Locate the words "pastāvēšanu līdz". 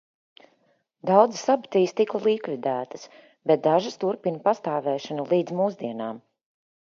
4.49-5.55